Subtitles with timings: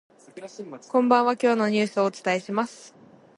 [0.89, 2.95] こんばんは、今日のニュースをお伝えします。